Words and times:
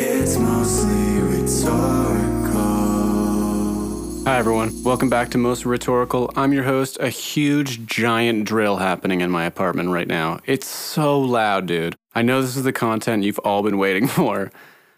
It's 0.00 0.38
mostly 0.38 1.18
rhetorical. 1.22 2.54
Hi, 4.26 4.38
everyone. 4.38 4.84
Welcome 4.84 5.10
back 5.10 5.30
to 5.30 5.38
Most 5.38 5.66
Rhetorical. 5.66 6.30
I'm 6.36 6.52
your 6.52 6.62
host. 6.62 6.98
A 7.00 7.08
huge, 7.08 7.84
giant 7.84 8.44
drill 8.44 8.76
happening 8.76 9.22
in 9.22 9.32
my 9.32 9.44
apartment 9.44 9.88
right 9.88 10.06
now. 10.06 10.38
It's 10.46 10.68
so 10.68 11.18
loud, 11.18 11.66
dude. 11.66 11.96
I 12.14 12.22
know 12.22 12.40
this 12.40 12.56
is 12.56 12.62
the 12.62 12.72
content 12.72 13.24
you've 13.24 13.40
all 13.40 13.64
been 13.64 13.76
waiting 13.76 14.06
for. 14.16 14.52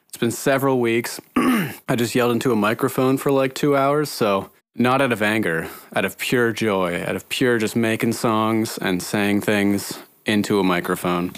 It's 0.08 0.18
been 0.18 0.30
several 0.30 0.80
weeks. 0.80 1.18
I 1.34 1.96
just 1.96 2.14
yelled 2.14 2.32
into 2.32 2.52
a 2.52 2.56
microphone 2.56 3.16
for 3.16 3.32
like 3.32 3.54
two 3.54 3.74
hours, 3.74 4.10
so 4.10 4.50
not 4.74 5.00
out 5.00 5.12
of 5.12 5.22
anger, 5.22 5.70
out 5.96 6.04
of 6.04 6.18
pure 6.18 6.52
joy, 6.52 7.02
out 7.04 7.16
of 7.16 7.26
pure 7.30 7.56
just 7.56 7.74
making 7.74 8.12
songs 8.12 8.76
and 8.76 9.02
saying 9.02 9.40
things 9.40 9.98
into 10.26 10.60
a 10.60 10.62
microphone. 10.62 11.32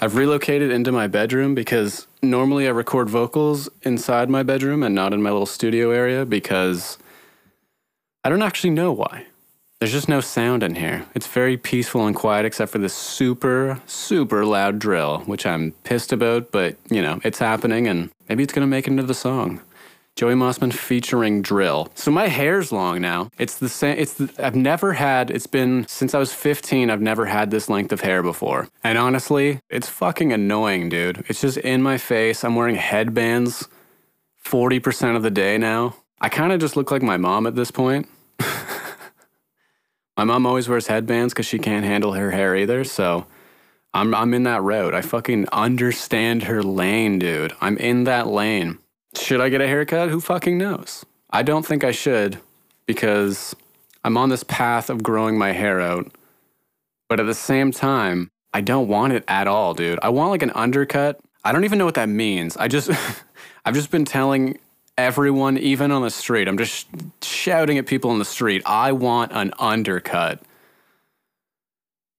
I've 0.00 0.16
relocated 0.16 0.70
into 0.70 0.92
my 0.92 1.06
bedroom 1.06 1.54
because 1.54 2.06
normally 2.20 2.66
I 2.66 2.70
record 2.70 3.08
vocals 3.08 3.68
inside 3.82 4.28
my 4.28 4.42
bedroom 4.42 4.82
and 4.82 4.94
not 4.94 5.12
in 5.12 5.22
my 5.22 5.30
little 5.30 5.46
studio 5.46 5.90
area 5.92 6.26
because 6.26 6.98
I 8.24 8.28
don't 8.28 8.42
actually 8.42 8.70
know 8.70 8.92
why. 8.92 9.26
There's 9.78 9.92
just 9.92 10.08
no 10.08 10.20
sound 10.20 10.62
in 10.62 10.74
here. 10.74 11.06
It's 11.14 11.26
very 11.26 11.56
peaceful 11.56 12.06
and 12.06 12.16
quiet 12.16 12.44
except 12.44 12.72
for 12.72 12.78
this 12.78 12.94
super, 12.94 13.80
super 13.86 14.44
loud 14.44 14.78
drill, 14.78 15.20
which 15.26 15.46
I'm 15.46 15.72
pissed 15.84 16.12
about, 16.12 16.50
but 16.50 16.76
you 16.90 17.00
know, 17.02 17.20
it's 17.22 17.38
happening 17.38 17.86
and 17.86 18.10
maybe 18.28 18.42
it's 18.42 18.52
gonna 18.52 18.66
make 18.66 18.86
it 18.86 18.90
into 18.90 19.02
the 19.04 19.14
song. 19.14 19.60
Joey 20.16 20.34
Mossman 20.34 20.72
featuring 20.72 21.42
drill. 21.42 21.88
So 21.96 22.12
my 22.12 22.28
hair's 22.28 22.70
long 22.70 23.00
now. 23.00 23.30
It's 23.36 23.58
the 23.58 23.68
same. 23.68 23.98
It's 23.98 24.14
the, 24.14 24.32
I've 24.38 24.54
never 24.54 24.92
had. 24.92 25.30
It's 25.30 25.48
been 25.48 25.86
since 25.88 26.14
I 26.14 26.18
was 26.18 26.32
15. 26.32 26.88
I've 26.88 27.00
never 27.00 27.26
had 27.26 27.50
this 27.50 27.68
length 27.68 27.90
of 27.90 28.02
hair 28.02 28.22
before. 28.22 28.68
And 28.84 28.96
honestly, 28.96 29.60
it's 29.68 29.88
fucking 29.88 30.32
annoying, 30.32 30.88
dude. 30.88 31.24
It's 31.28 31.40
just 31.40 31.56
in 31.58 31.82
my 31.82 31.98
face. 31.98 32.44
I'm 32.44 32.54
wearing 32.54 32.76
headbands 32.76 33.66
40% 34.44 35.16
of 35.16 35.22
the 35.22 35.30
day 35.30 35.58
now. 35.58 35.96
I 36.20 36.28
kind 36.28 36.52
of 36.52 36.60
just 36.60 36.76
look 36.76 36.92
like 36.92 37.02
my 37.02 37.16
mom 37.16 37.46
at 37.48 37.56
this 37.56 37.72
point. 37.72 38.08
my 40.16 40.22
mom 40.22 40.46
always 40.46 40.68
wears 40.68 40.86
headbands 40.86 41.34
because 41.34 41.46
she 41.46 41.58
can't 41.58 41.84
handle 41.84 42.12
her 42.12 42.30
hair 42.30 42.54
either. 42.54 42.84
So 42.84 43.26
I'm 43.92 44.14
I'm 44.14 44.32
in 44.32 44.44
that 44.44 44.62
road. 44.62 44.94
I 44.94 45.00
fucking 45.00 45.48
understand 45.50 46.44
her 46.44 46.62
lane, 46.62 47.18
dude. 47.18 47.52
I'm 47.60 47.76
in 47.78 48.04
that 48.04 48.28
lane. 48.28 48.78
Should 49.16 49.40
I 49.40 49.48
get 49.48 49.60
a 49.60 49.66
haircut? 49.66 50.10
Who 50.10 50.20
fucking 50.20 50.58
knows? 50.58 51.04
I 51.30 51.42
don't 51.42 51.64
think 51.64 51.84
I 51.84 51.92
should 51.92 52.38
because 52.86 53.54
I'm 54.04 54.16
on 54.16 54.28
this 54.28 54.44
path 54.44 54.90
of 54.90 55.02
growing 55.02 55.38
my 55.38 55.52
hair 55.52 55.80
out. 55.80 56.10
But 57.08 57.20
at 57.20 57.26
the 57.26 57.34
same 57.34 57.72
time, 57.72 58.30
I 58.52 58.60
don't 58.60 58.88
want 58.88 59.12
it 59.12 59.24
at 59.28 59.46
all, 59.46 59.74
dude. 59.74 59.98
I 60.02 60.10
want 60.10 60.30
like 60.30 60.42
an 60.42 60.52
undercut. 60.54 61.20
I 61.44 61.52
don't 61.52 61.64
even 61.64 61.78
know 61.78 61.84
what 61.84 61.94
that 61.94 62.08
means. 62.08 62.56
I 62.56 62.68
just 62.68 62.90
I've 63.64 63.74
just 63.74 63.90
been 63.90 64.04
telling 64.04 64.58
everyone 64.96 65.58
even 65.58 65.90
on 65.90 66.02
the 66.02 66.10
street. 66.10 66.48
I'm 66.48 66.58
just 66.58 66.86
shouting 67.22 67.78
at 67.78 67.86
people 67.86 68.10
on 68.10 68.18
the 68.18 68.24
street, 68.24 68.62
"I 68.66 68.92
want 68.92 69.32
an 69.32 69.52
undercut." 69.58 70.40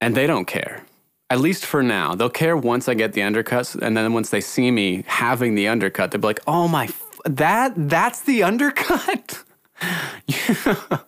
And 0.01 0.15
they 0.15 0.27
don't 0.27 0.45
care 0.45 0.83
at 1.29 1.39
least 1.39 1.65
for 1.65 1.81
now. 1.81 2.15
They'll 2.15 2.29
care 2.29 2.55
once 2.55 2.87
I 2.87 2.93
get 2.93 3.13
the 3.13 3.21
undercuts, 3.21 3.75
and 3.79 3.95
then 3.97 4.13
once 4.13 4.29
they 4.29 4.41
see 4.41 4.71
me 4.71 5.03
having 5.07 5.55
the 5.55 5.67
undercut, 5.67 6.11
they'll 6.11 6.21
be 6.21 6.27
like, 6.27 6.41
"Oh 6.47 6.67
my, 6.67 6.85
f- 6.85 7.19
that 7.25 7.73
that's 7.75 8.21
the 8.21 8.43
undercut." 8.43 9.43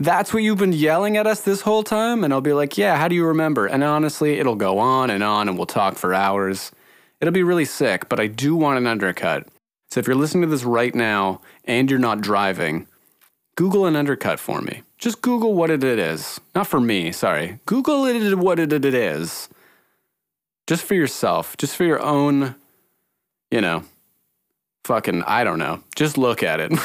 that's 0.00 0.34
what 0.34 0.42
you've 0.42 0.58
been 0.58 0.72
yelling 0.72 1.16
at 1.16 1.26
us 1.26 1.42
this 1.42 1.60
whole 1.62 1.82
time, 1.82 2.24
and 2.24 2.32
I'll 2.32 2.40
be 2.40 2.52
like, 2.52 2.78
"Yeah, 2.78 2.96
how 2.96 3.08
do 3.08 3.14
you 3.14 3.26
remember?" 3.26 3.66
And 3.66 3.84
honestly, 3.84 4.38
it'll 4.38 4.56
go 4.56 4.78
on 4.78 5.10
and 5.10 5.22
on, 5.22 5.48
and 5.48 5.56
we'll 5.56 5.66
talk 5.66 5.96
for 5.96 6.14
hours. 6.14 6.72
It'll 7.20 7.32
be 7.32 7.42
really 7.42 7.64
sick, 7.64 8.08
but 8.08 8.20
I 8.20 8.26
do 8.26 8.56
want 8.56 8.78
an 8.78 8.86
undercut. 8.86 9.48
So 9.90 10.00
if 10.00 10.06
you're 10.06 10.16
listening 10.16 10.42
to 10.42 10.48
this 10.48 10.64
right 10.64 10.94
now 10.94 11.40
and 11.64 11.88
you're 11.88 12.00
not 12.00 12.20
driving, 12.20 12.88
Google 13.54 13.86
an 13.86 13.94
undercut 13.94 14.40
for 14.40 14.60
me. 14.60 14.82
Just 15.04 15.20
Google 15.20 15.52
what 15.52 15.68
it 15.68 15.84
is. 15.84 16.40
Not 16.54 16.66
for 16.66 16.80
me, 16.80 17.12
sorry. 17.12 17.60
Google 17.66 18.06
it 18.06 18.38
what 18.38 18.58
it 18.58 18.72
is. 18.72 19.50
Just 20.66 20.82
for 20.82 20.94
yourself. 20.94 21.58
Just 21.58 21.76
for 21.76 21.84
your 21.84 22.00
own, 22.00 22.54
you 23.50 23.60
know, 23.60 23.84
fucking, 24.84 25.22
I 25.24 25.44
don't 25.44 25.58
know. 25.58 25.82
Just 25.94 26.16
look 26.16 26.42
at 26.42 26.58
it. 26.58 26.72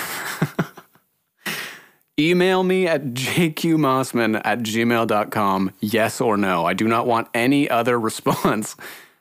Email 2.20 2.62
me 2.62 2.88
at 2.88 3.06
jqmossman 3.06 4.42
at 4.44 4.60
gmail.com, 4.60 5.72
yes 5.80 6.20
or 6.20 6.36
no. 6.36 6.66
I 6.66 6.74
do 6.74 6.90
not 6.90 7.08
want 7.08 7.30
any 7.34 7.70
other 7.70 7.98
response. 8.02 8.76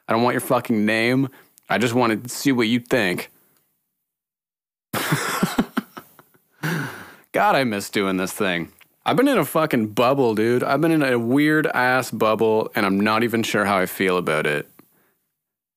I 0.09 0.12
don't 0.12 0.25
want 0.25 0.34
your 0.34 0.41
fucking 0.41 0.84
name. 0.84 1.28
I 1.70 1.78
just 1.78 1.94
want 1.94 2.25
to 2.25 2.28
see 2.28 2.50
what 2.50 2.66
you 2.66 2.80
think. 2.80 3.30
God, 7.30 7.54
I 7.54 7.62
miss 7.62 7.91
doing 7.91 8.16
this 8.16 8.32
thing. 8.32 8.72
I've 9.08 9.16
been 9.16 9.26
in 9.26 9.38
a 9.38 9.44
fucking 9.46 9.94
bubble, 9.94 10.34
dude. 10.34 10.62
I've 10.62 10.82
been 10.82 10.92
in 10.92 11.02
a 11.02 11.19
weird 11.19 11.66
ass 11.69 12.10
bubble, 12.10 12.70
and 12.74 12.84
I'm 12.84 13.00
not 13.00 13.24
even 13.24 13.42
sure 13.42 13.64
how 13.64 13.78
I 13.78 13.86
feel 13.86 14.19
about 14.19 14.46
it. 14.46 14.69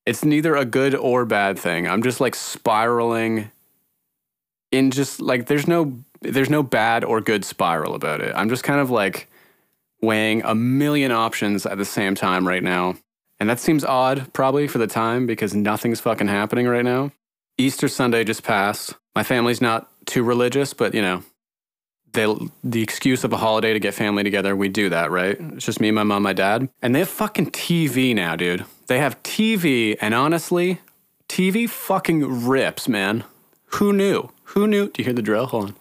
It's 0.05 0.25
neither 0.25 0.57
a 0.57 0.65
good 0.65 0.93
or 0.95 1.23
bad 1.23 1.57
thing. 1.57 1.87
I'm 1.87 2.03
just 2.03 2.19
like 2.19 2.35
spiraling 2.35 3.49
in 4.73 4.91
just 4.91 5.21
like 5.21 5.45
there's 5.45 5.65
no 5.65 5.97
there's 6.19 6.49
no 6.49 6.61
bad 6.61 7.05
or 7.05 7.21
good 7.21 7.45
spiral 7.45 7.95
about 7.95 8.19
it. 8.19 8.35
I'm 8.35 8.49
just 8.49 8.65
kind 8.65 8.81
of 8.81 8.91
like 8.91 9.29
weighing 10.01 10.41
a 10.43 10.53
million 10.53 11.13
options 11.13 11.65
at 11.65 11.77
the 11.77 11.85
same 11.85 12.15
time 12.15 12.45
right 12.45 12.61
now. 12.61 12.95
And 13.39 13.49
that 13.49 13.61
seems 13.61 13.85
odd 13.85 14.33
probably 14.33 14.67
for 14.67 14.77
the 14.77 14.87
time 14.87 15.25
because 15.25 15.55
nothing's 15.55 16.01
fucking 16.01 16.27
happening 16.27 16.67
right 16.67 16.83
now. 16.83 17.13
Easter 17.57 17.87
Sunday 17.87 18.25
just 18.25 18.43
passed. 18.43 18.95
My 19.15 19.23
family's 19.23 19.61
not 19.61 19.89
too 20.05 20.21
religious, 20.21 20.73
but 20.73 20.93
you 20.93 21.01
know, 21.01 21.23
the 22.13 22.81
excuse 22.81 23.23
of 23.23 23.33
a 23.33 23.37
holiday 23.37 23.73
to 23.73 23.79
get 23.79 23.93
family 23.93 24.23
together, 24.23 24.55
we 24.55 24.69
do 24.69 24.89
that, 24.89 25.11
right? 25.11 25.37
It's 25.39 25.65
just 25.65 25.79
me, 25.79 25.91
my 25.91 26.03
mom, 26.03 26.23
my 26.23 26.33
dad. 26.33 26.69
And 26.81 26.93
they 26.93 26.99
have 26.99 27.09
fucking 27.09 27.51
TV 27.51 28.13
now, 28.15 28.35
dude. 28.35 28.65
They 28.87 28.99
have 28.99 29.21
TV, 29.23 29.97
and 30.01 30.13
honestly, 30.13 30.79
TV 31.29 31.69
fucking 31.69 32.47
rips, 32.47 32.87
man. 32.87 33.23
Who 33.75 33.93
knew? 33.93 34.29
Who 34.45 34.67
knew? 34.67 34.89
Do 34.89 35.01
you 35.01 35.05
hear 35.05 35.13
the 35.13 35.21
drill? 35.21 35.45
Hold 35.47 35.63
on. 35.69 35.75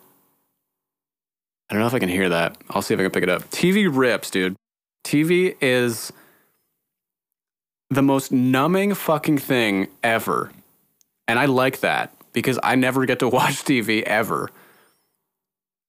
I 1.69 1.75
don't 1.75 1.81
know 1.81 1.87
if 1.87 1.95
I 1.95 1.99
can 1.99 2.09
hear 2.09 2.29
that. 2.29 2.57
I'll 2.71 2.83
see 2.83 2.95
if 2.95 3.01
I 3.01 3.05
can 3.05 3.13
pick 3.13 3.23
it 3.23 3.29
up. 3.29 3.43
TV 3.51 3.89
rips, 3.91 4.31
dude. 4.31 4.57
TV 5.05 5.57
is 5.61 6.13
the 7.91 8.03
most 8.03 8.31
numbing 8.31 8.95
fucking 8.95 9.39
thing 9.39 9.89
ever. 10.03 10.53
And 11.27 11.39
I 11.39 11.47
like 11.47 11.81
that 11.81 12.13
because 12.33 12.59
I 12.63 12.75
never 12.77 13.07
get 13.07 13.19
to 13.21 13.29
watch 13.39 13.65
TV 13.65 14.03
ever. 14.03 14.51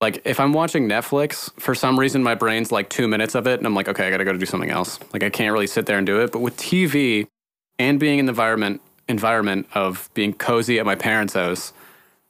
Like 0.02 0.24
if 0.26 0.40
I'm 0.40 0.52
watching 0.52 0.90
Netflix, 0.90 1.52
for 1.60 1.76
some 1.76 2.00
reason 2.00 2.24
my 2.24 2.34
brain's 2.34 2.72
like 2.72 2.90
two 2.90 3.08
minutes 3.08 3.36
of 3.36 3.46
it, 3.46 3.60
and 3.60 3.68
I'm 3.68 3.76
like, 3.76 3.88
okay, 3.88 4.08
I 4.08 4.10
gotta 4.10 4.26
go 4.26 4.34
to 4.34 4.40
do 4.40 4.48
something 4.48 4.72
else. 4.72 5.00
Like 5.14 5.22
I 5.22 5.30
can't 5.30 5.54
really 5.54 5.68
sit 5.68 5.86
there 5.86 6.00
and 6.00 6.08
do 6.08 6.20
it. 6.22 6.32
But 6.32 6.40
with 6.40 6.58
TV 6.58 7.28
and 7.78 8.00
being 8.00 8.18
in 8.18 8.26
the 8.26 8.32
environment 8.32 8.82
environment 9.08 9.68
of 9.76 10.10
being 10.16 10.34
cozy 10.34 10.80
at 10.80 10.88
my 10.88 10.96
parents' 10.96 11.36
house, 11.36 11.72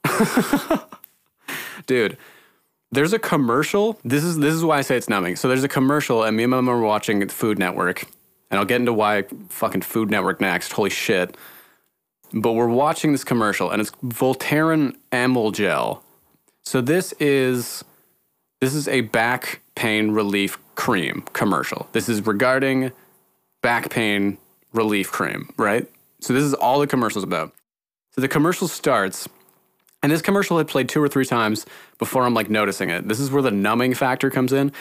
dude, 1.86 2.18
there's 2.90 3.14
a 3.14 3.18
commercial. 3.18 3.98
This 4.04 4.22
is 4.22 4.38
this 4.38 4.52
is 4.54 4.62
why 4.62 4.76
I 4.76 4.82
say 4.82 4.98
it's 4.98 5.08
numbing. 5.08 5.36
So 5.36 5.48
there's 5.48 5.64
a 5.64 5.68
commercial, 5.68 6.24
and 6.24 6.36
me 6.36 6.42
and 6.42 6.50
my 6.50 6.60
mom 6.60 6.68
are 6.68 6.80
watching 6.82 7.26
Food 7.28 7.58
Network, 7.58 8.02
and 8.50 8.60
I'll 8.60 8.66
get 8.66 8.80
into 8.80 8.92
why 8.92 9.24
fucking 9.48 9.80
Food 9.80 10.10
Network 10.10 10.42
next. 10.42 10.72
Holy 10.72 10.90
shit! 10.90 11.38
But 12.34 12.52
we're 12.52 12.68
watching 12.68 13.12
this 13.12 13.24
commercial, 13.24 13.70
and 13.70 13.80
it's 13.80 13.92
Voltaren 14.04 14.94
Emulgel 15.10 16.01
so 16.64 16.80
this 16.80 17.12
is 17.20 17.84
this 18.60 18.74
is 18.74 18.86
a 18.88 19.02
back 19.02 19.60
pain 19.74 20.12
relief 20.12 20.58
cream 20.74 21.24
commercial. 21.32 21.88
This 21.92 22.08
is 22.08 22.24
regarding 22.26 22.92
back 23.62 23.90
pain 23.90 24.38
relief 24.72 25.10
cream, 25.10 25.50
right? 25.56 25.86
So 26.20 26.32
this 26.32 26.44
is 26.44 26.54
all 26.54 26.78
the 26.78 26.86
commercial's 26.86 27.24
about. 27.24 27.52
So 28.12 28.20
the 28.20 28.28
commercial 28.28 28.68
starts, 28.68 29.28
and 30.02 30.12
this 30.12 30.22
commercial 30.22 30.58
had 30.58 30.68
played 30.68 30.88
two 30.88 31.02
or 31.02 31.08
three 31.08 31.24
times 31.24 31.66
before 31.98 32.24
I'm 32.24 32.34
like 32.34 32.50
noticing 32.50 32.90
it. 32.90 33.08
This 33.08 33.18
is 33.18 33.30
where 33.30 33.42
the 33.42 33.50
numbing 33.50 33.94
factor 33.94 34.30
comes 34.30 34.52
in. 34.52 34.72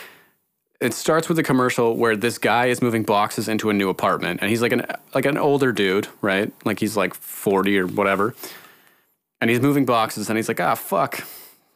It 0.80 0.94
starts 0.94 1.30
with 1.30 1.38
a 1.40 1.44
commercial 1.44 1.96
where 1.96 2.16
this 2.16 2.38
guy 2.38 2.66
is 2.68 2.82
moving 2.82 3.04
boxes 3.04 3.48
into 3.48 3.70
a 3.70 3.74
new 3.74 3.90
apartment, 3.90 4.42
and 4.42 4.50
he's 4.50 4.62
like 4.62 4.72
an 4.72 4.86
like 5.14 5.26
an 5.26 5.38
older 5.38 5.72
dude, 5.72 6.08
right? 6.22 6.52
Like 6.66 6.80
he's 6.80 6.98
like 6.98 7.14
40 7.14 7.80
or 7.80 7.88
whatever. 7.88 8.36
And 9.40 9.50
he's 9.50 9.60
moving 9.60 9.86
boxes, 9.86 10.30
and 10.30 10.38
he's 10.38 10.48
like, 10.48 10.60
ah, 10.60 10.76
fuck, 10.76 11.24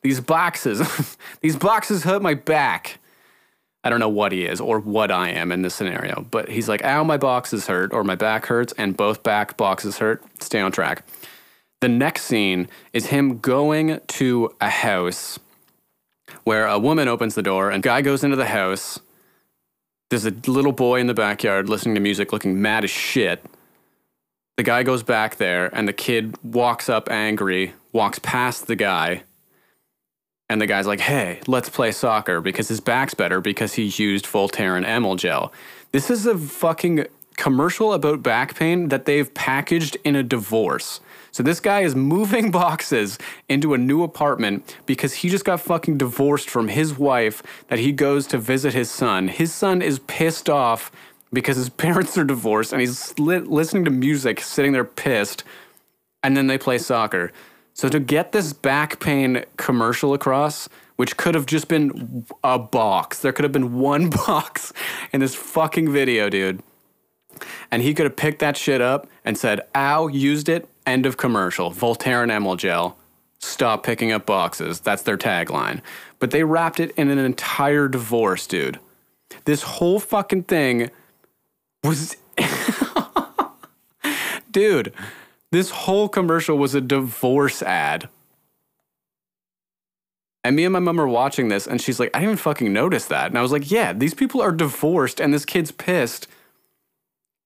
these 0.06 0.22
boxes, 0.22 1.18
these 1.42 1.56
boxes 1.56 2.04
hurt 2.04 2.22
my 2.22 2.36
back. 2.36 3.00
I 3.84 3.90
don't 3.90 4.00
know 4.00 4.08
what 4.08 4.32
he 4.32 4.46
is 4.46 4.62
or 4.62 4.80
what 4.80 5.10
I 5.10 5.30
am 5.30 5.52
in 5.52 5.64
this 5.64 5.74
scenario, 5.74 6.28
but 6.30 6.48
he's 6.48 6.70
like, 6.70 6.86
ow, 6.86 7.04
my 7.04 7.18
boxes 7.18 7.66
hurt 7.66 7.92
or 7.92 8.04
my 8.04 8.14
back 8.14 8.46
hurts, 8.46 8.72
and 8.78 8.96
both 8.96 9.24
back 9.24 9.58
boxes 9.58 9.98
hurt. 9.98 10.24
Stay 10.40 10.60
on 10.60 10.72
track. 10.72 11.08
The 11.82 11.88
next 11.88 12.26
scene 12.26 12.68
is 12.94 13.08
him 13.08 13.40
going 13.40 14.00
to 14.08 14.54
a 14.62 14.70
house 14.70 15.40
where 16.44 16.68
a 16.68 16.78
woman 16.78 17.08
opens 17.08 17.34
the 17.34 17.42
door 17.42 17.72
and 17.72 17.82
guy 17.82 18.04
goes 18.04 18.24
into 18.24 18.36
the 18.36 18.46
house. 18.46 19.00
There's 20.12 20.28
a 20.28 20.36
little 20.46 20.72
boy 20.72 21.00
in 21.00 21.08
the 21.08 21.16
backyard 21.16 21.68
listening 21.68 21.96
to 21.96 22.02
music, 22.02 22.32
looking 22.32 22.62
mad 22.62 22.84
as 22.84 22.92
shit. 22.92 23.44
the 24.56 24.64
guy 24.64 24.84
goes 24.84 25.02
back 25.02 25.38
there, 25.38 25.76
and 25.76 25.88
the 25.88 25.94
kid 25.94 26.38
walks 26.44 26.90
up 26.90 27.10
angry, 27.10 27.74
walks 27.92 28.20
past 28.20 28.68
the 28.68 28.76
guy, 28.76 29.24
and 30.50 30.62
the 30.62 30.68
guy's 30.68 30.88
like, 30.88 31.00
hey, 31.00 31.40
let's 31.48 31.70
play 31.70 31.92
soccer 31.92 32.42
because 32.42 32.68
his 32.68 32.80
back's 32.80 33.14
better 33.14 33.42
because 33.42 33.74
he 33.74 33.84
used 33.84 34.26
Voltaren 34.26 34.86
Emulgel. 34.86 35.52
This 35.92 36.10
is 36.10 36.26
a 36.26 36.38
fucking 36.38 37.08
commercial 37.36 37.94
about 37.94 38.24
back 38.24 38.56
pain 38.56 38.90
that 38.90 39.06
they've 39.06 39.34
packaged 39.34 39.98
in 40.04 40.16
a 40.16 40.24
divorce. 40.24 41.02
So 41.32 41.44
this 41.44 41.60
guy 41.60 41.82
is 41.82 41.96
moving 41.96 42.52
boxes 42.64 43.18
into 43.50 43.74
a 43.74 43.78
new 43.78 44.04
apartment 44.04 44.78
because 44.86 45.16
he 45.16 45.30
just 45.30 45.46
got 45.46 45.60
fucking 45.62 45.98
divorced 45.98 46.50
from 46.50 46.70
his 46.70 46.98
wife 46.98 47.44
that 47.68 47.80
he 47.80 47.92
goes 47.92 48.28
to 48.28 48.38
visit 48.38 48.74
his 48.74 48.90
son. 48.90 49.28
His 49.28 49.54
son 49.54 49.82
is 49.82 50.00
pissed 50.00 50.50
off 50.50 50.92
because 51.34 51.58
his 51.58 51.70
parents 51.86 52.18
are 52.18 52.24
divorced 52.24 52.72
and 52.72 52.80
he's 52.80 53.18
li- 53.20 53.40
listening 53.40 53.86
to 53.86 53.92
music, 53.92 54.40
sitting 54.40 54.72
there 54.72 54.86
pissed, 54.86 55.44
and 56.24 56.38
then 56.38 56.48
they 56.48 56.58
play 56.58 56.78
soccer. 56.78 57.32
So 57.76 57.90
to 57.90 58.00
get 58.00 58.32
this 58.32 58.54
back 58.54 59.02
pain 59.02 59.44
commercial 59.58 60.14
across, 60.14 60.70
which 60.96 61.18
could 61.18 61.36
have 61.36 61.46
just 61.46 61.68
been 61.68 62.26
a 62.42 62.58
box, 62.58 63.20
there 63.20 63.34
could 63.34 63.44
have 63.44 63.52
been 63.52 63.78
one 63.80 64.10
box 64.10 64.74
in 65.12 65.20
this 65.20 65.36
fucking 65.36 65.92
video, 65.92 66.30
dude. 66.30 66.64
And 67.70 67.84
he 67.84 67.94
could 67.94 68.06
have 68.06 68.16
picked 68.16 68.40
that 68.40 68.56
shit 68.56 68.80
up 68.80 69.08
and 69.26 69.38
said, 69.38 69.60
ow, 69.76 70.08
used 70.08 70.48
it, 70.48 70.70
end 70.88 71.06
of 71.06 71.18
commercial. 71.18 71.70
Voltaren 71.70 72.32
Emulgel. 72.32 72.96
Stop 73.40 73.84
picking 73.84 74.14
up 74.14 74.26
boxes. 74.26 74.80
That's 74.80 75.04
their 75.04 75.18
tagline. 75.18 75.82
But 76.20 76.32
they 76.32 76.46
wrapped 76.46 76.80
it 76.80 76.92
in 76.92 77.10
an 77.10 77.18
entire 77.20 77.90
divorce, 77.90 78.48
dude. 78.48 78.80
This 79.44 79.64
whole 79.64 80.00
fucking 80.00 80.44
thing 80.44 80.90
was. 81.84 82.16
dude, 84.52 84.94
this 85.56 85.70
whole 85.70 86.10
commercial 86.10 86.58
was 86.58 86.76
a 86.76 86.82
divorce 86.82 87.62
ad. 87.62 88.10
And 90.44 90.56
me 90.56 90.66
and 90.66 90.74
my 90.74 90.80
mom 90.80 91.00
are 91.00 91.08
watching 91.08 91.48
this, 91.48 91.66
and 91.66 91.82
she's 91.82 92.00
like, 92.00 92.12
I 92.14 92.20
didn't 92.20 92.32
even 92.32 92.38
fucking 92.38 92.74
notice 92.74 93.06
that. 93.06 93.28
And 93.28 93.38
I 93.38 93.42
was 93.42 93.54
like, 93.54 93.72
yeah, 93.72 93.94
these 93.94 94.14
people 94.14 94.42
are 94.42 94.52
divorced, 94.52 95.22
and 95.22 95.34
this 95.34 95.46
kid's 95.46 95.72
pissed. 95.72 96.28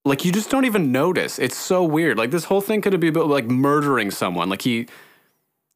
Like, 0.05 0.25
you 0.25 0.31
just 0.31 0.49
don't 0.49 0.65
even 0.65 0.91
notice. 0.91 1.37
It's 1.37 1.55
so 1.55 1.83
weird. 1.83 2.17
Like, 2.17 2.31
this 2.31 2.45
whole 2.45 2.61
thing 2.61 2.81
could 2.81 2.93
have 2.93 2.99
been 2.99 3.15
about, 3.15 3.27
like, 3.27 3.45
murdering 3.45 4.11
someone. 4.11 4.49
Like, 4.49 4.63
he. 4.63 4.87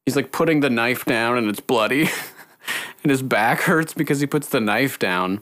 He's 0.06 0.18
like 0.18 0.34
putting 0.34 0.60
the 0.60 0.70
knife 0.70 1.06
down 1.06 1.38
and 1.38 1.48
it's 1.48 1.62
bloody. 1.62 2.10
and 3.04 3.10
his 3.10 3.22
back 3.22 3.62
hurts 3.62 3.94
because 3.94 4.20
he 4.20 4.28
puts 4.28 4.50
the 4.50 4.60
knife 4.60 5.00
down. 5.00 5.42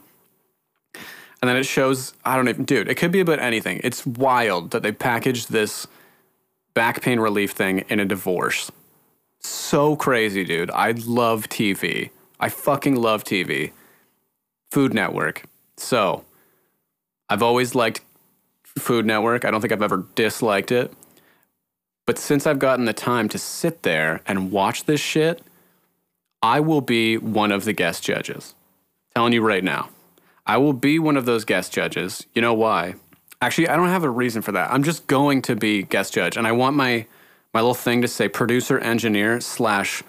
And 0.94 1.48
then 1.48 1.56
it 1.56 1.66
shows, 1.66 2.14
I 2.24 2.36
don't 2.36 2.48
even, 2.48 2.64
dude, 2.64 2.88
it 2.88 2.94
could 2.94 3.10
be 3.10 3.18
about 3.18 3.40
anything. 3.40 3.80
It's 3.82 4.06
wild 4.06 4.70
that 4.70 4.84
they 4.84 4.92
packaged 4.92 5.50
this 5.50 5.88
back 6.74 7.02
pain 7.02 7.20
relief 7.20 7.52
thing 7.52 7.80
in 7.88 8.00
a 8.00 8.04
divorce. 8.04 8.70
So 9.38 9.96
crazy, 9.96 10.44
dude. 10.44 10.70
I 10.70 10.92
love 10.92 11.48
TV. 11.48 12.10
I 12.38 12.48
fucking 12.48 12.96
love 12.96 13.24
TV. 13.24 13.72
Food 14.70 14.94
Network. 14.94 15.44
So, 15.76 16.24
I've 17.28 17.42
always 17.42 17.74
liked 17.74 18.02
Food 18.64 19.04
Network. 19.04 19.44
I 19.44 19.50
don't 19.50 19.60
think 19.60 19.72
I've 19.72 19.82
ever 19.82 20.06
disliked 20.14 20.72
it. 20.72 20.92
But 22.06 22.18
since 22.18 22.46
I've 22.46 22.58
gotten 22.58 22.84
the 22.84 22.92
time 22.92 23.28
to 23.30 23.38
sit 23.38 23.82
there 23.82 24.20
and 24.26 24.50
watch 24.50 24.84
this 24.84 25.00
shit, 25.00 25.42
I 26.42 26.60
will 26.60 26.80
be 26.80 27.16
one 27.16 27.52
of 27.52 27.64
the 27.64 27.72
guest 27.72 28.02
judges. 28.02 28.54
Telling 29.14 29.32
you 29.32 29.42
right 29.42 29.62
now. 29.62 29.90
I 30.46 30.56
will 30.56 30.72
be 30.72 30.98
one 30.98 31.16
of 31.16 31.24
those 31.24 31.44
guest 31.44 31.72
judges. 31.72 32.26
You 32.34 32.42
know 32.42 32.54
why? 32.54 32.94
Actually, 33.42 33.68
I 33.68 33.76
don't 33.76 33.88
have 33.88 34.04
a 34.04 34.10
reason 34.10 34.40
for 34.40 34.52
that. 34.52 34.72
I'm 34.72 34.84
just 34.84 35.08
going 35.08 35.42
to 35.42 35.56
be 35.56 35.82
guest 35.82 36.14
judge, 36.14 36.36
and 36.36 36.46
I 36.46 36.52
want 36.52 36.76
my 36.76 37.06
my 37.52 37.60
little 37.60 37.74
thing 37.74 38.00
to 38.02 38.08
say 38.08 38.28
producer, 38.28 38.78
engineer 38.78 39.40
slash 39.40 40.04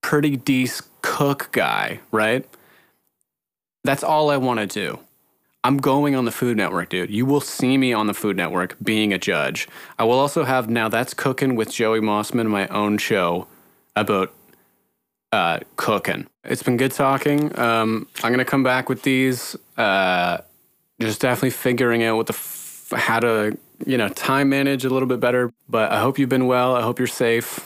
pretty 0.00 0.36
decent 0.36 0.88
cook 1.02 1.48
guy, 1.50 1.98
right? 2.12 2.46
That's 3.82 4.04
all 4.04 4.30
I 4.30 4.36
want 4.36 4.60
to 4.60 4.66
do. 4.66 5.00
I'm 5.64 5.78
going 5.78 6.14
on 6.14 6.24
the 6.24 6.30
Food 6.30 6.56
Network, 6.56 6.88
dude. 6.90 7.10
You 7.10 7.26
will 7.26 7.40
see 7.40 7.76
me 7.76 7.92
on 7.92 8.06
the 8.06 8.14
Food 8.14 8.36
Network 8.36 8.76
being 8.80 9.12
a 9.12 9.18
judge. 9.18 9.68
I 9.98 10.04
will 10.04 10.18
also 10.20 10.44
have 10.44 10.70
Now 10.70 10.88
That's 10.88 11.12
Cooking 11.12 11.56
with 11.56 11.72
Joey 11.72 12.00
Mossman, 12.00 12.46
my 12.46 12.68
own 12.68 12.96
show 12.98 13.48
about 13.96 14.32
uh, 15.32 15.58
cooking. 15.74 16.28
It's 16.44 16.62
been 16.62 16.76
good 16.76 16.92
talking. 16.92 17.58
Um, 17.58 18.06
I'm 18.22 18.32
gonna 18.32 18.44
come 18.44 18.62
back 18.62 18.88
with 18.88 19.02
these. 19.02 19.56
Uh, 19.76 20.38
just 21.00 21.20
definitely 21.20 21.50
figuring 21.50 22.02
out 22.02 22.16
what 22.16 22.26
the 22.26 22.34
f- 22.34 22.92
how 22.96 23.20
to 23.20 23.56
you 23.86 23.96
know 23.96 24.08
time 24.10 24.48
manage 24.48 24.84
a 24.84 24.90
little 24.90 25.08
bit 25.08 25.20
better. 25.20 25.52
But 25.68 25.92
I 25.92 26.00
hope 26.00 26.18
you've 26.18 26.28
been 26.28 26.46
well. 26.46 26.76
I 26.76 26.82
hope 26.82 26.98
you're 26.98 27.08
safe. 27.08 27.60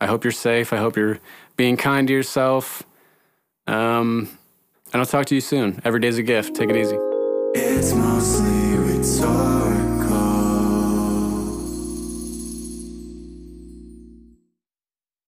I 0.00 0.06
hope 0.06 0.24
you're 0.24 0.32
safe. 0.32 0.72
I 0.72 0.76
hope 0.76 0.96
you're 0.96 1.18
being 1.56 1.76
kind 1.76 2.06
to 2.08 2.12
yourself. 2.12 2.82
Um, 3.66 4.28
and 4.92 5.00
I'll 5.00 5.06
talk 5.06 5.26
to 5.26 5.34
you 5.34 5.40
soon. 5.40 5.80
Every 5.84 6.00
day's 6.00 6.18
a 6.18 6.22
gift. 6.22 6.54
Take 6.54 6.70
it 6.70 6.76
easy. 6.76 6.98
It's 7.54 7.94
mostly 7.94 8.76
rhetorical. 8.76 9.63